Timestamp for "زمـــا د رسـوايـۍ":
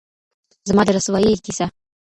0.67-1.33